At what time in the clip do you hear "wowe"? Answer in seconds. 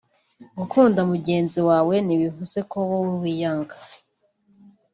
2.89-3.13